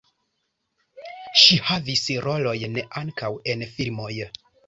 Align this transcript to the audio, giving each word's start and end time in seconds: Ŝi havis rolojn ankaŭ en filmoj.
Ŝi 1.41 1.57
havis 1.67 2.07
rolojn 2.29 2.81
ankaŭ 3.05 3.31
en 3.55 3.65
filmoj. 3.77 4.11